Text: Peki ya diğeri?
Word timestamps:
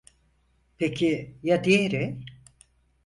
Peki 0.77 1.35
ya 1.43 1.63
diğeri? 1.63 2.17